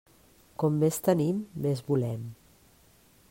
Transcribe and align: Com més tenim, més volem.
Com 0.63 0.79
més 0.83 0.97
tenim, 1.09 1.43
més 1.67 1.85
volem. 1.91 2.25